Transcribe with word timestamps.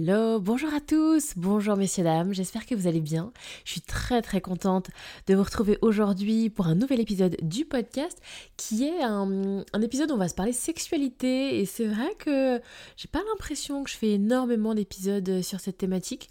Hello, 0.00 0.38
bonjour 0.38 0.72
à 0.72 0.80
tous, 0.80 1.32
bonjour 1.34 1.76
messieurs 1.76 2.04
dames, 2.04 2.32
j'espère 2.32 2.66
que 2.66 2.76
vous 2.76 2.86
allez 2.86 3.00
bien. 3.00 3.32
Je 3.64 3.72
suis 3.72 3.80
très 3.80 4.22
très 4.22 4.40
contente 4.40 4.90
de 5.26 5.34
vous 5.34 5.42
retrouver 5.42 5.76
aujourd'hui 5.82 6.50
pour 6.50 6.68
un 6.68 6.76
nouvel 6.76 7.00
épisode 7.00 7.36
du 7.42 7.64
podcast 7.64 8.16
qui 8.56 8.84
est 8.84 9.02
un, 9.02 9.64
épisode 9.82 10.12
où 10.12 10.14
on 10.14 10.18
va 10.18 10.28
se 10.28 10.36
parler 10.36 10.52
sexualité. 10.52 11.58
Et 11.58 11.66
c'est 11.66 11.86
vrai 11.86 12.14
que 12.16 12.60
j'ai 12.96 13.08
pas 13.08 13.22
l'impression 13.28 13.82
que 13.82 13.90
je 13.90 13.96
fais 13.96 14.10
énormément 14.10 14.72
d'épisodes 14.72 15.42
sur 15.42 15.58
cette 15.58 15.78
thématique. 15.78 16.30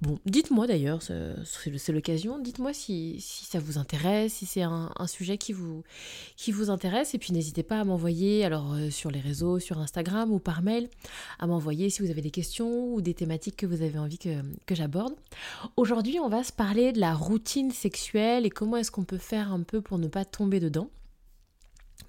Bon, 0.00 0.18
dites-moi 0.24 0.66
d'ailleurs, 0.66 1.02
c'est 1.02 1.92
l'occasion, 1.92 2.38
dites-moi 2.38 2.72
si, 2.72 3.20
ça 3.20 3.58
vous 3.58 3.76
intéresse, 3.76 4.32
si 4.32 4.46
c'est 4.46 4.62
un, 4.62 4.88
sujet 5.06 5.36
qui 5.36 5.52
vous, 5.52 5.82
qui 6.38 6.50
vous 6.50 6.70
intéresse. 6.70 7.12
Et 7.12 7.18
puis 7.18 7.34
n'hésitez 7.34 7.62
pas 7.62 7.78
à 7.78 7.84
m'envoyer 7.84 8.46
alors 8.46 8.72
euh, 8.72 8.88
sur 8.88 9.10
les 9.10 9.20
réseaux, 9.20 9.58
sur 9.58 9.78
Instagram 9.78 10.32
ou 10.32 10.38
par 10.38 10.62
mail, 10.62 10.88
à 11.38 11.46
m'envoyer 11.46 11.90
si 11.90 12.00
vous 12.00 12.10
avez 12.10 12.22
des 12.22 12.30
questions 12.30 12.94
ou 12.94 13.01
des 13.02 13.14
thématiques 13.14 13.56
que 13.56 13.66
vous 13.66 13.82
avez 13.82 13.98
envie 13.98 14.18
que, 14.18 14.74
j'aborde. 14.74 15.14
Aujourd'hui, 15.76 16.18
on 16.20 16.28
va 16.28 16.44
se 16.44 16.52
parler 16.52 16.92
de 16.92 17.00
la 17.00 17.14
routine 17.14 17.70
sexuelle 17.70 18.46
et 18.46 18.50
comment 18.50 18.76
est-ce 18.76 18.90
qu'on 18.90 19.04
peut 19.04 19.18
faire 19.18 19.52
un 19.52 19.62
peu 19.62 19.80
pour 19.80 19.98
ne 19.98 20.08
pas 20.08 20.24
tomber 20.24 20.60
dedans 20.60 20.88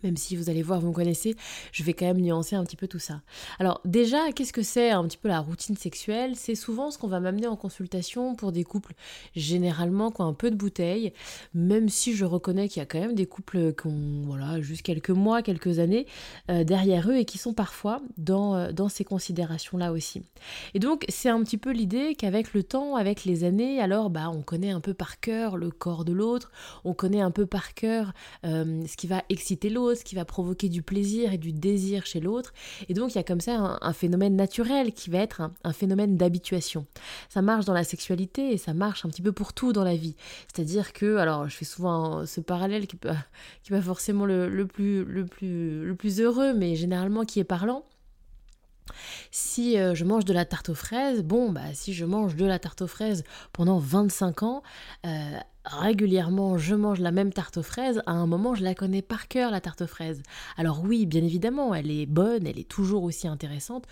même 0.03 0.17
si 0.17 0.35
vous 0.35 0.49
allez 0.49 0.61
voir, 0.61 0.79
vous 0.79 0.89
me 0.89 0.93
connaissez, 0.93 1.35
je 1.71 1.83
vais 1.83 1.93
quand 1.93 2.05
même 2.05 2.21
nuancer 2.21 2.55
un 2.55 2.63
petit 2.63 2.75
peu 2.75 2.87
tout 2.87 2.99
ça. 2.99 3.21
Alors 3.59 3.81
déjà, 3.85 4.31
qu'est-ce 4.31 4.53
que 4.53 4.63
c'est 4.63 4.91
un 4.91 5.03
petit 5.05 5.17
peu 5.17 5.27
la 5.27 5.39
routine 5.39 5.77
sexuelle? 5.77 6.35
C'est 6.35 6.55
souvent 6.55 6.91
ce 6.91 6.97
qu'on 6.97 7.07
va 7.07 7.19
m'amener 7.19 7.47
en 7.47 7.55
consultation 7.55 8.35
pour 8.35 8.51
des 8.51 8.63
couples 8.63 8.93
généralement 9.35 10.11
qui 10.11 10.21
ont 10.21 10.27
un 10.27 10.33
peu 10.33 10.51
de 10.51 10.55
bouteille, 10.55 11.13
même 11.53 11.89
si 11.89 12.15
je 12.15 12.25
reconnais 12.25 12.67
qu'il 12.67 12.79
y 12.79 12.83
a 12.83 12.85
quand 12.85 12.99
même 12.99 13.15
des 13.15 13.25
couples 13.25 13.73
qui 13.73 13.87
ont 13.87 14.23
voilà, 14.25 14.61
juste 14.61 14.81
quelques 14.81 15.09
mois, 15.09 15.41
quelques 15.41 15.79
années 15.79 16.07
euh, 16.49 16.63
derrière 16.63 17.09
eux 17.09 17.17
et 17.17 17.25
qui 17.25 17.37
sont 17.37 17.53
parfois 17.53 18.01
dans, 18.17 18.55
euh, 18.55 18.71
dans 18.71 18.89
ces 18.89 19.03
considérations-là 19.03 19.91
aussi. 19.91 20.23
Et 20.73 20.79
donc 20.79 21.05
c'est 21.09 21.29
un 21.29 21.41
petit 21.43 21.57
peu 21.57 21.71
l'idée 21.71 22.15
qu'avec 22.15 22.53
le 22.53 22.63
temps, 22.63 22.95
avec 22.95 23.25
les 23.25 23.43
années, 23.43 23.79
alors 23.79 24.09
bah, 24.09 24.29
on 24.29 24.41
connaît 24.41 24.71
un 24.71 24.81
peu 24.81 24.93
par 24.93 25.19
cœur 25.19 25.57
le 25.57 25.71
corps 25.71 26.05
de 26.05 26.13
l'autre, 26.13 26.51
on 26.83 26.93
connaît 26.93 27.21
un 27.21 27.31
peu 27.31 27.45
par 27.45 27.73
cœur 27.73 28.13
euh, 28.45 28.83
ce 28.87 28.97
qui 28.97 29.07
va 29.07 29.23
exciter 29.29 29.69
l'autre, 29.69 29.92
qui 30.01 30.15
va 30.15 30.25
provoquer 30.25 30.69
du 30.69 30.81
plaisir 30.81 31.33
et 31.33 31.37
du 31.37 31.51
désir 31.51 32.05
chez 32.05 32.19
l'autre. 32.19 32.53
Et 32.89 32.93
donc 32.93 33.13
il 33.13 33.17
y 33.17 33.19
a 33.19 33.23
comme 33.23 33.41
ça 33.41 33.77
un, 33.81 33.93
phénomène 33.93 34.35
naturel 34.35 34.93
qui 34.93 35.09
va 35.09 35.19
être 35.19 35.51
un, 35.63 35.73
phénomène 35.73 36.17
d'habituation. 36.17 36.87
Ça 37.29 37.41
marche 37.41 37.65
dans 37.65 37.73
la 37.73 37.83
sexualité 37.83 38.53
et 38.53 38.57
ça 38.57 38.73
marche 38.73 39.05
un 39.05 39.09
petit 39.09 39.21
peu 39.21 39.31
pour 39.31 39.53
tout 39.53 39.73
dans 39.73 39.83
la 39.83 39.95
vie. 39.95 40.15
C'est-à-dire 40.53 40.93
que, 40.93 41.17
alors 41.17 41.49
je 41.49 41.55
fais 41.55 41.65
souvent 41.65 42.25
ce 42.25 42.41
parallèle 42.41 42.87
qui 42.87 42.97
n'est 43.03 43.11
qui 43.63 43.71
pas 43.71 43.81
forcément 43.81 44.25
le, 44.25 44.65
plus, 44.65 45.03
le, 45.03 45.25
plus, 45.25 45.85
le 45.85 45.95
plus 45.95 46.21
heureux, 46.21 46.53
mais 46.53 46.75
généralement 46.75 47.25
qui 47.25 47.39
est 47.39 47.43
parlant. 47.43 47.85
Si 49.31 49.77
euh, 49.77 49.95
je 49.95 50.03
mange 50.03 50.25
de 50.25 50.33
la 50.33 50.45
tarte 50.45 50.69
aux 50.69 50.75
fraises, 50.75 51.23
bon, 51.23 51.51
bah, 51.51 51.73
si 51.73 51.93
je 51.93 52.05
mange 52.05 52.35
de 52.35 52.45
la 52.45 52.59
tarte 52.59 52.81
aux 52.81 52.87
fraises 52.87 53.23
pendant 53.51 53.79
25 53.79 54.43
ans, 54.43 54.63
euh, 55.05 55.37
régulièrement 55.65 56.57
je 56.57 56.75
mange 56.75 56.99
la 56.99 57.11
même 57.11 57.31
tarte 57.31 57.57
aux 57.57 57.63
fraises, 57.63 58.01
à 58.05 58.11
un 58.11 58.27
moment 58.27 58.55
je 58.55 58.63
la 58.63 58.75
connais 58.75 59.01
par 59.01 59.27
cœur 59.27 59.51
la 59.51 59.61
tarte 59.61 59.81
aux 59.81 59.87
fraises. 59.87 60.21
Alors 60.57 60.81
oui, 60.83 61.05
bien 61.05 61.23
évidemment, 61.23 61.73
elle 61.73 61.91
est 61.91 62.05
bonne, 62.05 62.47
elle 62.47 62.59
est 62.59 62.67
toujours 62.67 63.03
aussi 63.03 63.27
intéressante. 63.27 63.85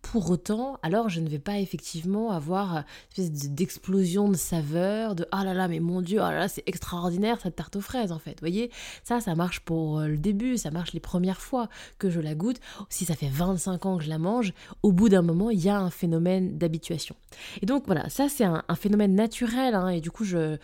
Pour 0.00 0.30
autant, 0.30 0.78
alors 0.82 1.08
je 1.08 1.20
ne 1.20 1.28
vais 1.28 1.40
pas 1.40 1.58
effectivement 1.58 2.30
avoir 2.30 2.84
une 3.18 3.24
espèce 3.24 3.50
d'explosion 3.50 4.28
de 4.28 4.36
saveur, 4.36 5.16
de 5.16 5.26
ah 5.32 5.44
là 5.44 5.54
là, 5.54 5.66
mais 5.66 5.80
mon 5.80 6.00
dieu, 6.00 6.20
ah 6.22 6.30
là 6.30 6.38
là, 6.38 6.48
c'est 6.48 6.62
extraordinaire 6.66 7.40
cette 7.42 7.56
tarte 7.56 7.74
aux 7.76 7.80
fraises 7.80 8.12
en 8.12 8.18
fait. 8.18 8.30
Vous 8.30 8.40
voyez, 8.40 8.70
ça, 9.02 9.20
ça 9.20 9.34
marche 9.34 9.60
pour 9.60 9.98
euh, 9.98 10.06
le 10.06 10.16
début, 10.16 10.56
ça 10.56 10.70
marche 10.70 10.92
les 10.92 11.00
premières 11.00 11.40
fois 11.40 11.68
que 11.98 12.10
je 12.10 12.20
la 12.20 12.36
goûte. 12.36 12.60
Si 12.88 13.04
ça 13.04 13.16
fait 13.16 13.28
25 13.28 13.86
ans 13.86 13.98
que 13.98 14.04
je 14.04 14.08
la 14.08 14.18
mange, 14.18 14.52
au 14.82 14.92
bout 14.92 15.08
d'un 15.08 15.22
moment, 15.22 15.50
il 15.50 15.62
y 15.62 15.68
a 15.68 15.78
un 15.78 15.90
phénomène 15.90 16.56
d'habituation. 16.56 17.16
Et 17.60 17.66
donc 17.66 17.84
voilà, 17.86 18.08
ça 18.08 18.28
c'est 18.28 18.44
un, 18.44 18.62
phénomène 18.76 19.14
naturel, 19.14 19.74
hein, 19.74 19.88
et 19.88 20.00
du 20.00 20.12
coup, 20.12 20.24
je, 20.24 20.56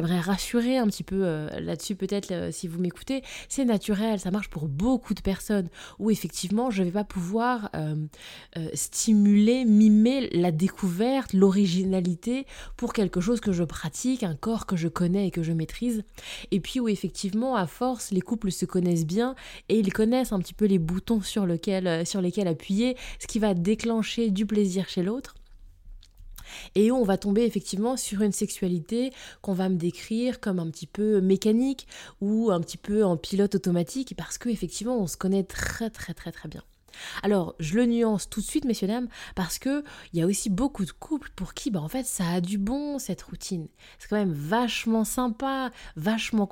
j'aimerais 0.00 0.20
rassurer 0.20 0.78
un 0.78 0.86
petit 0.86 1.02
peu 1.02 1.22
euh, 1.24 1.48
là-dessus 1.60 1.94
peut-être 1.94 2.30
euh, 2.30 2.50
si 2.50 2.68
vous 2.68 2.80
m'écoutez, 2.80 3.22
c'est 3.48 3.64
naturel, 3.64 4.18
ça 4.18 4.30
marche 4.30 4.48
pour 4.48 4.68
beaucoup 4.68 5.12
de 5.12 5.20
personnes 5.20 5.68
où 5.98 6.10
effectivement 6.10 6.70
je 6.70 6.80
ne 6.80 6.86
vais 6.86 6.92
pas 6.92 7.04
pouvoir 7.04 7.70
stimuler, 8.74 9.64
mimer 9.64 10.28
la 10.32 10.50
découverte, 10.50 11.32
l'originalité 11.32 12.46
pour 12.76 12.92
quelque 12.92 13.20
chose 13.20 13.40
que 13.40 13.52
je 13.52 13.64
pratique, 13.64 14.22
un 14.22 14.34
corps 14.34 14.66
que 14.66 14.76
je 14.76 14.88
connais 14.88 15.28
et 15.28 15.30
que 15.30 15.42
je 15.42 15.52
maîtrise. 15.52 16.02
Et 16.50 16.60
puis 16.60 16.80
où 16.80 16.88
effectivement, 16.88 17.56
à 17.56 17.66
force, 17.66 18.10
les 18.10 18.20
couples 18.20 18.50
se 18.50 18.64
connaissent 18.64 19.06
bien 19.06 19.34
et 19.68 19.78
ils 19.78 19.92
connaissent 19.92 20.32
un 20.32 20.38
petit 20.38 20.54
peu 20.54 20.64
les 20.64 20.78
boutons 20.78 21.20
sur 21.20 21.46
lesquels 21.46 21.88
appuyer, 22.48 22.96
ce 23.18 23.26
qui 23.26 23.38
va 23.38 23.54
déclencher 23.54 24.30
du 24.30 24.46
plaisir 24.46 24.88
chez 24.88 25.02
l'autre 25.02 25.34
et 26.74 26.90
où 26.90 26.96
on 26.96 27.04
va 27.04 27.18
tomber 27.18 27.42
effectivement 27.42 27.96
sur 27.96 28.22
une 28.22 28.32
sexualité 28.32 29.12
qu'on 29.42 29.54
va 29.54 29.68
me 29.68 29.76
décrire 29.76 30.40
comme 30.40 30.58
un 30.58 30.70
petit 30.70 30.86
peu 30.86 31.20
mécanique 31.20 31.86
ou 32.20 32.50
un 32.50 32.60
petit 32.60 32.76
peu 32.76 33.04
en 33.04 33.16
pilote 33.16 33.54
automatique 33.54 34.14
parce 34.16 34.38
que 34.38 34.48
effectivement 34.48 34.98
on 34.98 35.06
se 35.06 35.16
connaît 35.16 35.44
très 35.44 35.90
très 35.90 36.14
très 36.14 36.32
très 36.32 36.48
bien. 36.48 36.62
Alors, 37.22 37.54
je 37.58 37.74
le 37.74 37.86
nuance 37.86 38.28
tout 38.28 38.40
de 38.40 38.46
suite, 38.46 38.64
messieurs, 38.64 38.88
dames, 38.88 39.08
parce 39.34 39.58
que 39.58 39.84
il 40.12 40.18
y 40.18 40.22
a 40.22 40.26
aussi 40.26 40.50
beaucoup 40.50 40.84
de 40.84 40.90
couples 40.90 41.30
pour 41.36 41.54
qui, 41.54 41.70
bah, 41.70 41.80
en 41.80 41.88
fait, 41.88 42.04
ça 42.04 42.28
a 42.28 42.40
du 42.40 42.58
bon, 42.58 42.98
cette 42.98 43.22
routine. 43.22 43.68
C'est 43.98 44.08
quand 44.08 44.16
même 44.16 44.32
vachement 44.32 45.04
sympa, 45.04 45.70
vachement 45.96 46.46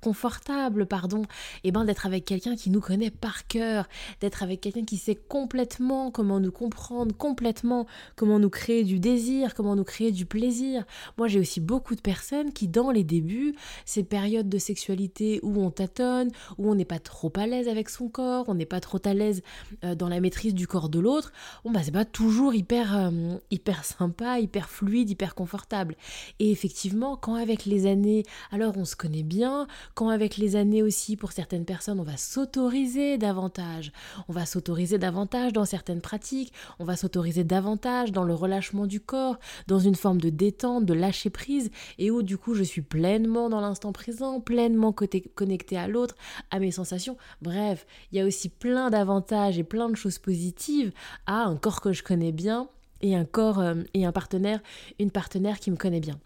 confortable, 0.00 0.86
pardon, 0.86 1.22
et 1.64 1.68
eh 1.68 1.72
ben 1.72 1.84
d'être 1.84 2.06
avec 2.06 2.24
quelqu'un 2.24 2.56
qui 2.56 2.70
nous 2.70 2.80
connaît 2.80 3.10
par 3.10 3.46
cœur, 3.46 3.88
d'être 4.20 4.42
avec 4.42 4.60
quelqu'un 4.60 4.84
qui 4.84 4.96
sait 4.96 5.14
complètement 5.14 6.10
comment 6.10 6.40
nous 6.40 6.52
comprendre, 6.52 7.14
complètement 7.16 7.86
comment 8.14 8.38
nous 8.38 8.50
créer 8.50 8.84
du 8.84 9.00
désir, 9.00 9.54
comment 9.54 9.76
nous 9.76 9.84
créer 9.84 10.12
du 10.12 10.26
plaisir. 10.26 10.84
Moi, 11.18 11.28
j'ai 11.28 11.40
aussi 11.40 11.60
beaucoup 11.60 11.94
de 11.94 12.00
personnes 12.00 12.52
qui, 12.52 12.68
dans 12.68 12.90
les 12.90 13.04
débuts, 13.04 13.54
ces 13.84 14.04
périodes 14.04 14.48
de 14.48 14.58
sexualité 14.58 15.40
où 15.42 15.60
on 15.62 15.70
tâtonne, 15.70 16.30
où 16.58 16.70
on 16.70 16.74
n'est 16.74 16.84
pas 16.84 16.98
trop 16.98 17.32
à 17.36 17.46
l'aise 17.46 17.68
avec 17.68 17.88
son 17.88 18.08
corps, 18.08 18.44
on 18.48 18.54
n'est 18.54 18.66
pas 18.66 18.80
trop 18.80 19.00
à 19.04 19.14
l'aise 19.14 19.42
euh, 19.84 19.94
dans 19.94 20.08
la 20.08 20.20
maîtrise 20.20 20.54
du 20.54 20.66
corps 20.66 20.88
de 20.88 20.98
l'autre, 20.98 21.32
bon 21.64 21.70
bah 21.70 21.80
c'est 21.82 21.92
pas 21.92 22.04
toujours 22.04 22.54
hyper 22.54 22.96
euh, 22.96 23.36
hyper 23.50 23.84
sympa, 23.84 24.38
hyper 24.38 24.68
fluide, 24.68 25.10
hyper 25.10 25.34
confortable. 25.34 25.96
Et 26.38 26.50
effectivement, 26.50 27.16
quand 27.16 27.34
avec 27.34 27.64
les 27.64 27.86
années, 27.86 28.24
alors 28.50 28.76
on 28.76 28.84
se 28.84 28.96
connaît 28.96 29.22
bien, 29.22 29.66
quand 29.94 30.08
avec 30.08 30.36
les 30.36 30.56
années 30.56 30.82
aussi, 30.82 31.16
pour 31.16 31.32
certaines 31.32 31.64
personnes, 31.64 32.00
on 32.00 32.04
va 32.04 32.16
s'autoriser 32.16 33.18
davantage, 33.18 33.92
on 34.28 34.32
va 34.32 34.46
s'autoriser 34.46 34.98
davantage 34.98 35.52
dans 35.52 35.64
certaines 35.64 36.00
pratiques, 36.00 36.52
on 36.78 36.84
va 36.84 36.96
s'autoriser 36.96 37.44
davantage 37.44 38.12
dans 38.12 38.24
le 38.24 38.34
relâchement 38.34 38.86
du 38.86 39.00
corps, 39.00 39.38
dans 39.66 39.78
une 39.78 39.94
forme 39.94 40.20
de 40.20 40.30
détente, 40.30 40.84
de 40.84 40.94
lâcher 40.94 41.30
prise, 41.30 41.70
et 41.98 42.10
où 42.10 42.22
du 42.22 42.38
coup 42.38 42.54
je 42.54 42.62
suis 42.62 42.82
pleinement 42.82 43.48
dans 43.48 43.60
l'instant 43.60 43.92
présent, 43.92 44.40
pleinement 44.40 44.92
connecté 44.92 45.76
à 45.76 45.88
l'autre, 45.88 46.16
à 46.50 46.58
mes 46.58 46.70
sensations. 46.70 47.16
Bref, 47.42 47.86
il 48.12 48.18
y 48.18 48.20
a 48.20 48.26
aussi 48.26 48.48
plein 48.48 48.90
d'avantages 48.90 49.58
et 49.58 49.64
plein 49.64 49.88
de 49.88 49.96
choses 49.96 50.18
positives 50.18 50.92
à 51.26 51.44
un 51.44 51.56
corps 51.56 51.80
que 51.80 51.92
je 51.92 52.02
connais 52.02 52.32
bien 52.32 52.68
et 53.02 53.14
un 53.14 53.24
corps 53.24 53.60
euh, 53.60 53.74
et 53.94 54.04
un 54.04 54.12
partenaire, 54.12 54.60
une 54.98 55.10
partenaire 55.10 55.60
qui 55.60 55.70
me 55.70 55.76
connaît 55.76 56.00
bien. 56.00 56.18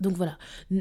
Donc 0.00 0.14
voilà, 0.14 0.38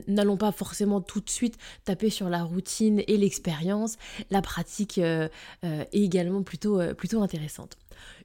n'allons 0.08 0.38
pas 0.38 0.52
forcément 0.52 1.02
tout 1.02 1.22
de 1.22 1.30
suite 1.30 1.58
taper 1.84 2.10
sur 2.10 2.30
la 2.30 2.44
routine 2.44 3.02
et 3.08 3.18
l'expérience. 3.18 3.98
La 4.30 4.42
pratique 4.42 4.98
euh, 4.98 5.28
euh, 5.64 5.84
est 5.92 6.02
également 6.02 6.44
plutôt, 6.44 6.80
euh, 6.80 6.94
plutôt 6.94 7.22
intéressante. 7.22 7.78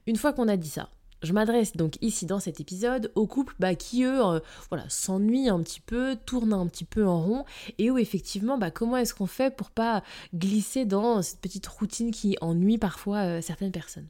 Une 0.07 0.17
fois 0.17 0.33
qu'on 0.33 0.47
a 0.47 0.57
dit 0.57 0.69
ça, 0.69 0.89
je 1.23 1.33
m'adresse 1.33 1.75
donc 1.75 1.97
ici 2.01 2.25
dans 2.25 2.39
cet 2.39 2.59
épisode 2.59 3.11
aux 3.15 3.27
couples 3.27 3.55
bah, 3.59 3.75
qui 3.75 4.03
eux 4.03 4.25
euh, 4.25 4.39
voilà 4.69 4.85
s'ennuient 4.89 5.49
un 5.49 5.61
petit 5.61 5.81
peu, 5.81 6.15
tournent 6.25 6.53
un 6.53 6.67
petit 6.67 6.85
peu 6.85 7.05
en 7.05 7.21
rond 7.21 7.45
et 7.77 7.91
où 7.91 7.97
effectivement 7.97 8.57
bah, 8.57 8.71
comment 8.71 8.97
est-ce 8.97 9.13
qu'on 9.13 9.27
fait 9.27 9.55
pour 9.55 9.71
pas 9.71 10.03
glisser 10.33 10.85
dans 10.85 11.21
cette 11.21 11.39
petite 11.39 11.67
routine 11.67 12.11
qui 12.11 12.37
ennuie 12.41 12.77
parfois 12.77 13.17
euh, 13.17 13.41
certaines 13.41 13.71
personnes? 13.71 14.07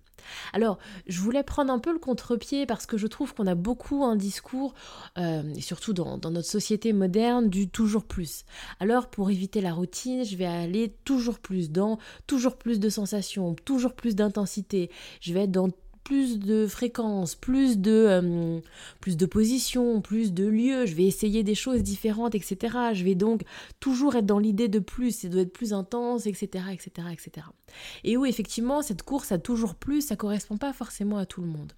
Alors, 0.54 0.78
je 1.08 1.20
voulais 1.20 1.44
prendre 1.44 1.74
un 1.74 1.80
peu 1.80 1.92
le 1.92 2.00
contre-pied 2.00 2.66
parce 2.66 2.86
que 2.86 2.96
je 2.98 3.08
trouve 3.08 3.34
qu'on 3.34 3.48
a 3.48 3.56
beaucoup 3.56 4.04
un 4.04 4.16
discours, 4.16 4.74
euh, 5.18 5.44
et 5.56 5.62
surtout 5.62 5.94
dans, 5.94 6.20
dans, 6.20 6.32
notre 6.32 6.48
société 6.48 6.94
moderne, 6.94 7.50
du 7.50 7.70
toujours 7.70 8.04
plus. 8.04 8.46
Alors, 8.80 9.10
pour 9.10 9.32
éviter 9.32 9.62
la 9.62 9.74
routine, 9.74 10.24
je 10.24 10.36
vais 10.36 10.46
aller 10.46 10.96
toujours 11.06 11.40
plus 11.40 11.72
dans 11.72 11.98
toujours 12.28 12.58
plus 12.58 12.80
de 12.80 12.90
sensations, 12.90 13.56
toujours 13.66 13.94
plus 13.94 14.16
d'intensité. 14.16 14.92
Je 15.22 15.34
vais 15.34 15.46
être 15.46 15.52
dans 15.52 15.70
plus 16.12 16.40
de 16.40 16.68
fréquences, 16.68 17.36
plus 17.36 17.78
de, 17.78 17.92
euh, 17.92 18.60
plus 19.00 19.16
de 19.16 19.26
positions, 19.26 20.02
plus 20.02 20.34
de 20.34 20.46
lieux, 20.46 20.86
je 20.86 20.94
vais 20.94 21.06
essayer 21.06 21.42
des 21.42 21.56
choses 21.56 21.84
différentes, 21.84 22.36
etc. 22.36 22.58
Je 22.92 23.06
vais 23.06 23.16
donc 23.16 23.44
toujours 23.80 24.18
être 24.18 24.26
dans 24.26 24.38
l'idée 24.38 24.68
de 24.68 24.80
plus, 24.80 25.16
c'est 25.16 25.30
doit 25.30 25.44
être 25.44 25.54
plus 25.54 25.72
intense, 25.72 26.28
etc., 26.28 26.66
etc., 26.74 27.08
etc. 27.14 27.48
Et 28.04 28.18
où 28.18 28.26
effectivement, 28.26 28.82
cette 28.82 29.04
course 29.04 29.32
à 29.32 29.38
toujours 29.38 29.76
plus, 29.76 30.06
ça 30.06 30.18
correspond 30.18 30.58
pas 30.58 30.74
forcément 30.74 31.18
à 31.18 31.26
tout 31.26 31.40
le 31.40 31.48
monde. 31.48 31.72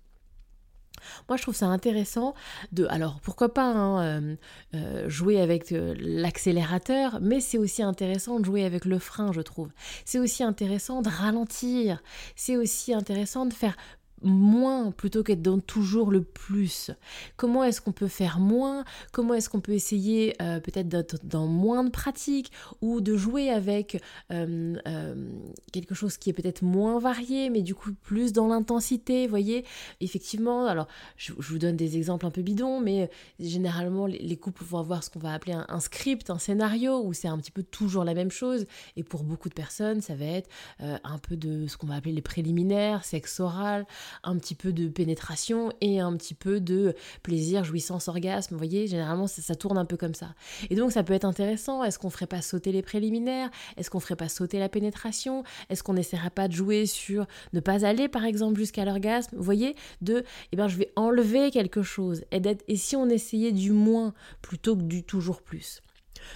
Moi, 1.29 1.37
je 1.37 1.43
trouve 1.43 1.55
ça 1.55 1.67
intéressant 1.67 2.33
de, 2.71 2.85
alors 2.85 3.19
pourquoi 3.21 3.53
pas 3.53 3.65
hein, 3.65 4.03
euh, 4.03 4.35
euh, 4.73 5.09
jouer 5.09 5.41
avec 5.41 5.71
l'accélérateur, 5.71 7.19
mais 7.21 7.39
c'est 7.39 7.57
aussi 7.57 7.83
intéressant 7.83 8.39
de 8.39 8.45
jouer 8.45 8.65
avec 8.65 8.85
le 8.85 8.99
frein, 8.99 9.31
je 9.31 9.41
trouve. 9.41 9.69
C'est 10.05 10.19
aussi 10.19 10.43
intéressant 10.43 11.01
de 11.01 11.09
ralentir. 11.09 12.01
C'est 12.35 12.57
aussi 12.57 12.93
intéressant 12.93 13.45
de 13.45 13.53
faire 13.53 13.75
moins 14.23 14.91
plutôt 14.91 15.23
qu'être 15.23 15.41
dans 15.41 15.59
toujours 15.59 16.11
le 16.11 16.23
plus. 16.23 16.91
Comment 17.35 17.63
est-ce 17.63 17.81
qu'on 17.81 17.91
peut 17.91 18.07
faire 18.07 18.39
moins? 18.39 18.83
Comment 19.11 19.33
est-ce 19.33 19.49
qu'on 19.49 19.59
peut 19.59 19.73
essayer 19.73 20.35
euh, 20.41 20.59
peut-être 20.59 20.87
d'être 20.87 21.25
dans 21.25 21.47
moins 21.47 21.83
de 21.83 21.89
pratiques 21.89 22.51
ou 22.81 23.01
de 23.01 23.15
jouer 23.15 23.49
avec 23.49 24.01
euh, 24.31 24.75
euh, 24.87 25.29
quelque 25.71 25.95
chose 25.95 26.17
qui 26.17 26.29
est 26.29 26.33
peut-être 26.33 26.63
moins 26.63 26.99
varié 26.99 27.49
mais 27.49 27.61
du 27.61 27.75
coup 27.75 27.93
plus 27.93 28.33
dans 28.33 28.47
l'intensité, 28.47 29.27
voyez? 29.27 29.65
Effectivement, 30.01 30.65
alors 30.65 30.87
je, 31.17 31.33
vous 31.37 31.59
donne 31.59 31.75
des 31.75 31.97
exemples 31.97 32.25
un 32.25 32.31
peu 32.31 32.41
bidons 32.41 32.79
mais 32.79 33.09
généralement 33.39 34.05
les, 34.07 34.37
couples 34.37 34.63
vont 34.63 34.79
avoir 34.79 35.03
ce 35.03 35.09
qu'on 35.09 35.19
va 35.19 35.33
appeler 35.33 35.53
un, 35.53 35.79
script, 35.79 36.29
un 36.29 36.39
scénario 36.39 37.01
où 37.03 37.13
c'est 37.13 37.27
un 37.27 37.37
petit 37.37 37.51
peu 37.51 37.63
toujours 37.63 38.03
la 38.03 38.13
même 38.13 38.31
chose. 38.31 38.65
Et 38.95 39.03
pour 39.03 39.23
beaucoup 39.23 39.49
de 39.49 39.53
personnes 39.53 40.01
ça 40.01 40.15
va 40.15 40.25
être 40.25 40.49
un 40.79 41.17
peu 41.17 41.35
de 41.35 41.67
ce 41.67 41.77
qu'on 41.77 41.87
va 41.87 41.95
appeler 41.95 42.13
les 42.13 42.21
préliminaires, 42.21 43.05
sexe 43.05 43.39
oral, 43.39 43.85
un 44.23 44.37
petit 44.37 44.55
peu 44.55 44.71
de 44.71 44.87
pénétration 44.87 45.71
et 45.81 45.99
un 45.99 46.15
petit 46.15 46.33
peu 46.33 46.59
de 46.59 46.95
plaisir, 47.21 47.63
jouissance, 47.63 48.07
orgasme. 48.07 48.53
Vous 48.53 48.57
voyez, 48.57 48.87
généralement, 48.87 49.27
ça, 49.27 49.55
tourne 49.55 49.77
un 49.77 49.85
peu 49.85 49.97
comme 49.97 50.13
ça. 50.13 50.35
Et 50.69 50.75
donc, 50.75 50.91
ça 50.91 51.03
peut 51.03 51.13
être 51.13 51.25
intéressant. 51.25 51.83
Est-ce 51.83 51.99
qu'on 51.99 52.09
ferait 52.09 52.27
pas 52.27 52.41
sauter 52.41 52.71
les 52.71 52.81
préliminaires? 52.81 53.49
Est-ce 53.77 53.89
qu'on 53.89 53.99
ferait 53.99 54.15
pas 54.15 54.29
sauter 54.29 54.59
la 54.59 54.69
pénétration? 54.69 55.43
Est-ce 55.69 55.83
qu'on 55.83 55.93
n'essaierait 55.93 56.29
pas 56.29 56.47
de 56.47 56.53
jouer 56.53 56.85
sur 56.85 57.25
ne 57.53 57.59
pas 57.59 57.85
aller, 57.85 58.07
par 58.07 58.25
exemple, 58.25 58.59
jusqu'à 58.59 58.85
l'orgasme? 58.85 59.35
Vous 59.35 59.43
voyez, 59.43 59.75
de, 60.01 60.23
eh 60.51 60.55
bien, 60.55 60.67
je 60.67 60.77
vais 60.77 60.91
enlever 60.95 61.51
quelque 61.51 61.81
chose. 61.81 62.23
Et, 62.31 62.41
et 62.67 62.75
si 62.75 62.95
on 62.95 63.09
essayait 63.09 63.51
du 63.51 63.71
moins 63.71 64.13
plutôt 64.41 64.75
que 64.75 64.83
du 64.83 65.03
toujours 65.03 65.41
plus? 65.41 65.81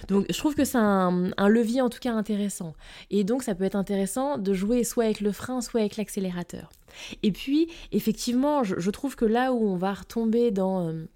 Donc 0.08 0.26
je 0.30 0.38
trouve 0.38 0.54
que 0.54 0.64
c'est 0.64 0.78
un, 0.78 1.30
levier 1.48 1.80
en 1.80 1.88
tout 1.88 1.98
cas 1.98 2.12
intéressant. 2.12 2.74
Et 3.10 3.24
donc 3.24 3.42
ça 3.42 3.54
peut 3.54 3.64
être 3.64 3.76
intéressant 3.76 4.38
de 4.38 4.52
jouer 4.52 4.84
soit 4.84 5.04
avec 5.04 5.20
le 5.20 5.32
frein, 5.32 5.60
soit 5.60 5.80
avec 5.80 5.96
l'accélérateur. 5.96 6.70
Et 7.22 7.32
puis 7.32 7.70
effectivement, 7.92 8.64
je, 8.64 8.90
trouve 8.90 9.16
que 9.16 9.24
là 9.24 9.52
où 9.52 9.68
on 9.68 9.76
va 9.76 9.94
retomber 9.94 10.50
dans... 10.50 10.88
Euh, 10.88 11.08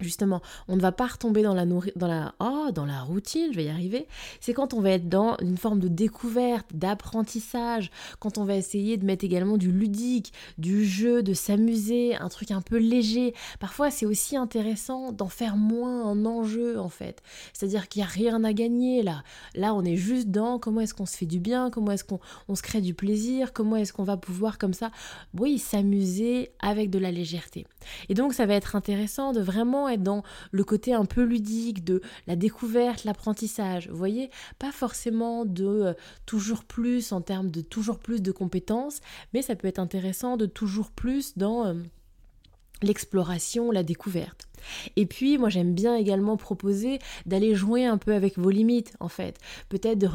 Justement, 0.00 0.42
on 0.68 0.76
ne 0.76 0.80
va 0.80 0.92
pas 0.92 1.06
retomber 1.06 1.42
dans 1.42 1.54
la, 1.54 1.64
dans 1.64 2.06
la, 2.06 2.34
oh, 2.40 2.70
dans 2.74 2.84
la 2.84 3.00
routine, 3.00 3.48
je 3.52 3.56
vais 3.56 3.64
y 3.64 3.68
arriver. 3.68 4.06
C'est 4.40 4.52
quand 4.52 4.74
on 4.74 4.80
va 4.80 4.90
être 4.90 5.08
dans 5.08 5.36
une 5.40 5.56
forme 5.56 5.80
de 5.80 5.88
découverte, 5.88 6.66
d'apprentissage, 6.74 7.90
quand 8.18 8.36
on 8.36 8.44
va 8.44 8.56
essayer 8.56 8.98
de 8.98 9.06
mettre 9.06 9.24
également 9.24 9.56
du 9.56 9.72
ludique, 9.72 10.32
du 10.58 10.84
jeu, 10.84 11.22
de 11.22 11.32
s'amuser, 11.32 12.14
un 12.16 12.28
truc 12.28 12.50
un 12.50 12.60
peu 12.60 12.76
léger. 12.76 13.34
Parfois, 13.58 13.90
c'est 13.90 14.06
aussi 14.06 14.36
intéressant 14.36 15.12
d'en 15.12 15.28
faire 15.28 15.56
moins 15.56 16.06
un 16.06 16.26
enjeu, 16.26 16.78
en 16.78 16.90
fait. 16.90 17.22
C'est-à-dire 17.54 17.88
qu'il 17.88 18.00
n'y 18.02 18.06
a 18.06 18.10
rien 18.10 18.44
à 18.44 18.52
gagner 18.52 19.02
là. 19.02 19.22
Là, 19.54 19.74
on 19.74 19.82
est 19.82 19.96
juste 19.96 20.28
dans 20.28 20.58
comment 20.58 20.82
est-ce 20.82 20.94
qu'on 20.94 21.06
se 21.06 21.16
fait 21.16 21.26
du 21.26 21.38
bien, 21.38 21.70
comment 21.70 21.92
est-ce 21.92 22.04
qu'on 22.04 22.20
on 22.48 22.54
se 22.54 22.62
crée 22.62 22.80
du 22.80 22.92
plaisir, 22.94 23.52
comment 23.52 23.76
est-ce 23.76 23.92
qu'on 23.92 24.04
va 24.04 24.16
pouvoir 24.16 24.58
comme 24.58 24.74
ça, 24.74 24.90
oui, 25.38 25.58
s'amuser 25.58 26.50
avec 26.60 26.90
de 26.90 26.98
la 26.98 27.10
légèreté. 27.10 27.66
Et 28.08 28.14
donc, 28.14 28.34
ça 28.34 28.46
va 28.46 28.54
être 28.54 28.76
intéressant 28.76 29.32
de 29.32 29.40
vraiment 29.40 29.85
dans 29.96 30.22
le 30.50 30.64
côté 30.64 30.92
un 30.92 31.04
peu 31.04 31.22
ludique 31.22 31.84
de 31.84 32.02
la 32.26 32.36
découverte, 32.36 33.04
l'apprentissage. 33.04 33.88
Vous 33.88 33.96
voyez, 33.96 34.30
pas 34.58 34.72
forcément 34.72 35.44
de 35.44 35.64
euh, 35.64 35.94
toujours 36.26 36.64
plus 36.64 37.12
en 37.12 37.20
termes 37.20 37.50
de 37.50 37.60
toujours 37.60 37.98
plus 37.98 38.22
de 38.22 38.32
compétences, 38.32 39.00
mais 39.32 39.42
ça 39.42 39.54
peut 39.54 39.68
être 39.68 39.78
intéressant 39.78 40.36
de 40.36 40.46
toujours 40.46 40.90
plus 40.90 41.38
dans 41.38 41.66
euh, 41.66 41.74
l'exploration, 42.82 43.70
la 43.70 43.82
découverte. 43.82 44.48
Et 44.96 45.06
puis, 45.06 45.38
moi, 45.38 45.48
j'aime 45.48 45.74
bien 45.74 45.96
également 45.96 46.36
proposer 46.36 46.98
d'aller 47.24 47.54
jouer 47.54 47.84
un 47.84 47.98
peu 47.98 48.14
avec 48.14 48.38
vos 48.38 48.50
limites, 48.50 48.94
en 49.00 49.08
fait. 49.08 49.38
Peut-être 49.68 49.98
de, 49.98 50.06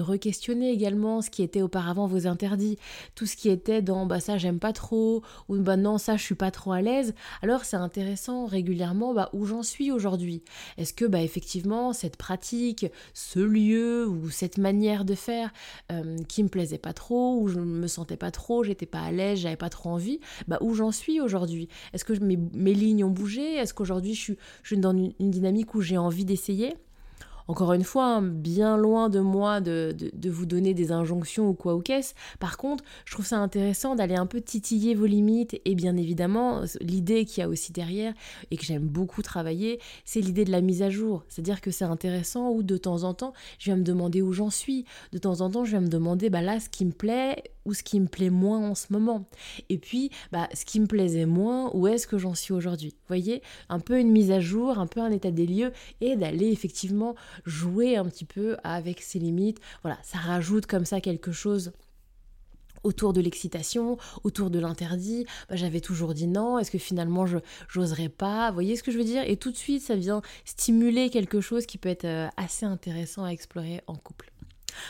re-questionner 0.00 0.70
également 0.70 1.22
ce 1.22 1.30
qui 1.30 1.42
était 1.42 1.62
auparavant 1.62 2.06
vos 2.06 2.26
interdits. 2.26 2.78
Tout 3.14 3.26
ce 3.26 3.36
qui 3.36 3.48
était 3.48 3.82
dans, 3.82 4.06
bah 4.06 4.20
ça, 4.20 4.38
j'aime 4.38 4.58
pas 4.58 4.72
trop, 4.72 5.22
ou 5.48 5.56
bah 5.58 5.76
non, 5.76 5.98
ça, 5.98 6.16
je 6.16 6.22
suis 6.22 6.34
pas 6.34 6.50
trop 6.50 6.72
à 6.72 6.82
l'aise. 6.82 7.14
Alors, 7.42 7.64
c'est 7.64 7.76
intéressant 7.76 8.46
régulièrement, 8.46 9.14
bah, 9.14 9.30
où 9.32 9.44
j'en 9.44 9.62
suis 9.62 9.90
aujourd'hui. 9.90 10.42
Est-ce 10.76 10.92
que, 10.92 11.04
bah, 11.04 11.22
effectivement, 11.22 11.92
cette 11.92 12.16
pratique, 12.16 12.86
ce 13.14 13.40
lieu, 13.40 14.06
ou 14.06 14.30
cette 14.30 14.58
manière 14.58 15.04
de 15.04 15.14
faire 15.14 15.52
euh, 15.92 16.16
qui 16.28 16.42
me 16.42 16.48
plaisait 16.48 16.78
pas 16.78 16.92
trop, 16.92 17.40
ou 17.40 17.48
je 17.48 17.58
me 17.58 17.86
sentais 17.86 18.16
pas 18.16 18.30
trop, 18.30 18.64
j'étais 18.64 18.86
pas 18.86 19.00
à 19.00 19.12
l'aise, 19.12 19.40
j'avais 19.40 19.56
pas 19.56 19.70
trop 19.70 19.90
envie, 19.90 20.20
bah, 20.46 20.58
où 20.60 20.74
j'en 20.74 20.92
suis 20.92 21.20
aujourd'hui? 21.20 21.68
Est-ce 21.92 22.04
que 22.04 22.12
mes, 22.22 22.38
mes 22.54 22.74
lignes 22.74 23.04
ont 23.04 23.10
bougé? 23.10 23.54
Est-ce 23.54 23.74
Aujourd'hui, 23.80 24.14
je 24.14 24.20
suis, 24.20 24.38
je 24.62 24.68
suis 24.68 24.78
dans 24.78 24.92
une, 24.92 25.12
dynamique 25.30 25.74
où 25.74 25.80
j'ai 25.80 25.98
envie 25.98 26.24
d'essayer. 26.24 26.74
Encore 27.50 27.72
une 27.72 27.82
fois, 27.82 28.04
hein, 28.04 28.22
bien 28.22 28.76
loin 28.76 29.08
de 29.08 29.20
moi 29.20 29.62
de, 29.62 29.96
vous 30.26 30.44
donner 30.44 30.74
des 30.74 30.92
injonctions 30.92 31.48
ou 31.48 31.54
quoi 31.54 31.74
ou 31.74 31.80
qu'est-ce. 31.80 32.12
Par 32.40 32.58
contre, 32.58 32.84
je 33.06 33.12
trouve 33.14 33.24
ça 33.24 33.38
intéressant 33.38 33.94
d'aller 33.94 34.16
un 34.16 34.26
peu 34.26 34.42
titiller 34.42 34.94
vos 34.94 35.06
limites 35.06 35.58
et 35.64 35.74
bien 35.74 35.96
évidemment, 35.96 36.60
l'idée 36.82 37.24
qu'il 37.24 37.40
y 37.40 37.44
a 37.44 37.48
aussi 37.48 37.72
derrière 37.72 38.12
et 38.50 38.58
que 38.58 38.64
j'aime 38.66 38.86
beaucoup 38.86 39.22
travailler, 39.22 39.80
c'est 40.04 40.20
l'idée 40.20 40.44
de 40.44 40.52
la 40.52 40.60
mise 40.60 40.82
à 40.82 40.90
jour. 40.90 41.24
C'est-à-dire 41.30 41.62
que 41.62 41.70
c'est 41.70 41.86
intéressant 41.86 42.50
où 42.50 42.62
de 42.62 42.76
temps 42.76 43.04
en 43.04 43.14
temps, 43.14 43.32
je 43.58 43.70
vais 43.70 43.78
me 43.78 43.82
demander 43.84 44.20
où 44.20 44.34
j'en 44.34 44.50
suis. 44.50 44.84
De 45.12 45.18
temps 45.18 45.40
en 45.40 45.50
temps, 45.50 45.64
je 45.64 45.72
vais 45.72 45.80
me 45.80 45.88
demander, 45.88 46.28
bah 46.28 46.42
là, 46.42 46.60
ce 46.60 46.68
qui 46.68 46.84
me 46.84 46.92
plaît 46.92 47.42
ou 47.68 47.74
ce 47.74 47.82
qui 47.82 48.00
me 48.00 48.06
plaît 48.06 48.30
moins 48.30 48.70
en 48.70 48.74
ce 48.74 48.86
moment. 48.90 49.26
Et 49.68 49.76
puis, 49.76 50.10
bah, 50.32 50.48
ce 50.54 50.64
qui 50.64 50.80
me 50.80 50.86
plaisait 50.86 51.26
moins, 51.26 51.70
où 51.74 51.86
est-ce 51.86 52.06
que 52.06 52.16
j'en 52.16 52.34
suis 52.34 52.54
aujourd'hui? 52.54 52.88
Vous 52.88 53.08
voyez, 53.08 53.42
un 53.68 53.78
peu 53.78 54.00
une 54.00 54.10
mise 54.10 54.30
à 54.30 54.40
jour, 54.40 54.78
un 54.78 54.86
peu 54.86 55.00
un 55.00 55.10
état 55.10 55.30
des 55.30 55.46
lieux 55.46 55.72
et 56.00 56.16
d'aller 56.16 56.50
effectivement 56.50 57.14
jouer 57.44 57.96
un 57.96 58.06
petit 58.06 58.24
peu 58.24 58.56
avec 58.64 59.02
ses 59.02 59.18
limites. 59.18 59.58
Voilà, 59.82 59.98
ça 60.02 60.16
rajoute 60.16 60.64
comme 60.64 60.86
ça 60.86 61.02
quelque 61.02 61.30
chose 61.30 61.72
autour 62.84 63.12
de 63.12 63.20
l'excitation, 63.20 63.98
autour 64.24 64.48
de 64.50 64.58
l'interdit, 64.58 65.26
bah, 65.50 65.56
j'avais 65.56 65.80
toujours 65.80 66.14
dit 66.14 66.26
non, 66.26 66.58
est-ce 66.58 66.70
que 66.70 66.78
finalement 66.78 67.26
je 67.26 67.38
j'oserais 67.68 68.08
pas, 68.08 68.48
vous 68.48 68.54
voyez 68.54 68.76
ce 68.76 68.82
que 68.82 68.92
je 68.92 68.98
veux 68.98 69.04
dire? 69.04 69.24
Et 69.26 69.36
tout 69.36 69.50
de 69.50 69.56
suite 69.56 69.82
ça 69.82 69.96
vient 69.96 70.22
stimuler 70.46 71.10
quelque 71.10 71.42
chose 71.42 71.66
qui 71.66 71.76
peut 71.76 71.88
être 71.88 72.06
euh, 72.06 72.28
assez 72.38 72.64
intéressant 72.64 73.24
à 73.24 73.30
explorer 73.30 73.82
en 73.88 73.96
couple. 73.96 74.32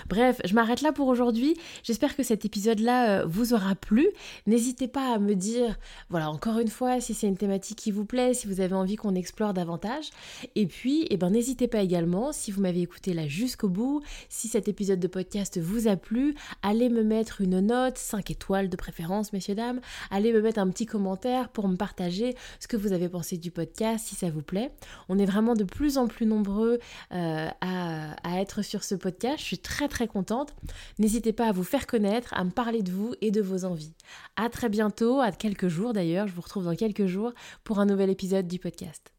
Bref, 0.08 0.40
je 0.44 0.54
m'arrête 0.54 0.82
là 0.82 0.92
pour 0.92 1.08
aujourd'hui. 1.08 1.56
J'espère 1.82 2.16
que 2.16 2.23
cet 2.23 2.44
épisode-là 2.44 3.20
euh, 3.20 3.26
vous 3.26 3.54
aura 3.54 3.75
plu. 3.75 4.08
N'hésitez 4.47 4.88
pas 4.88 5.14
à 5.14 5.18
me 5.18 5.35
dire, 5.35 5.78
voilà, 6.11 6.30
encore 6.30 6.58
une 6.58 6.68
fois, 6.68 7.00
si 7.00 7.14
c'est 7.14 7.26
une 7.26 7.37
thématique 7.37 7.78
qui 7.78 7.90
vous 7.90 8.04
plaît, 8.04 8.35
si 8.35 8.47
vous 8.47 8.61
avez 8.61 8.75
envie 8.75 8.97
qu'on 8.97 9.14
explore 9.14 9.54
davantage. 9.54 10.11
Et 10.54 10.66
puis, 10.66 11.06
eh 11.11 11.16
ben, 11.16 11.30
n'hésitez 11.30 11.68
pas 11.68 11.82
également, 11.82 12.32
si 12.32 12.50
vous 12.50 12.61
m'avez 12.61 12.82
écouté 12.82 13.14
là 13.14 13.26
jusqu'au 13.26 13.68
bout, 13.68 14.02
si 14.28 14.49
cet 14.49 14.68
épisode 14.68 15.00
de 15.00 15.08
podcast 15.08 15.58
vous 15.61 15.88
a 15.88 15.97
plu, 15.97 16.35
allez 16.62 16.88
me 16.88 17.02
mettre 17.02 17.40
une 17.40 17.61
note, 17.61 17.99
5 17.99 18.30
étoiles 18.30 18.68
de 18.68 18.76
préférence, 18.76 19.32
messieurs, 19.32 19.54
dames. 19.54 19.80
Allez 20.11 20.32
me 20.32 20.40
mettre 20.40 20.58
un 20.58 20.68
petit 20.68 20.87
commentaire 20.87 21.49
pour 21.49 21.68
me 21.68 21.76
partager 21.76 22.35
ce 22.61 22.68
que 22.68 22.76
vous 22.76 22.92
avez 22.92 23.08
pensé 23.08 23.37
du 23.37 23.50
podcast, 23.50 24.06
si 24.06 24.14
ça 24.14 24.30
vous 24.30 24.42
plaît. 24.42 24.70
On 25.08 25.18
est 25.18 25.26
vraiment 25.26 25.54
de 25.54 25.64
plus 25.64 25.99
en 25.99 26.06
plus 26.06 26.26
nombreux 26.26 26.78
euh, 27.12 27.49
à, 27.61 28.40
être 28.40 28.62
sur 28.62 28.85
ce 28.85 28.94
podcast. 28.94 29.38
Je 29.38 29.44
suis 29.44 29.58
très 29.69 29.87
très 29.87 30.09
contente. 30.09 30.55
N'hésitez 30.99 31.35
pas 31.35 31.47
à 31.47 31.53
vous 31.53 31.63
faire 31.63 31.87
connaître, 31.87 32.33
à 32.33 32.43
me 32.43 32.51
parler 32.51 32.83
de 32.83 32.91
vous 32.91 33.15
et 33.21 33.31
de 33.31 33.43
vos 33.43 33.65
envies. 33.67 33.93
À 34.37 34.49
très 34.49 34.71
bientôt, 34.71 35.21
à 35.21 35.31
quelques 35.31 35.69
jours 35.69 35.93
d'ailleurs, 35.93 36.27
je 36.27 36.33
vous 36.33 36.41
retrouve 36.41 36.65
dans 36.65 36.75
quelques 36.75 37.07
jours 37.07 37.33
pour 37.65 37.79
un 37.79 37.87
nouvel 37.87 38.09
épisode 38.09 38.49
du 38.49 38.59
podcast. 38.59 39.18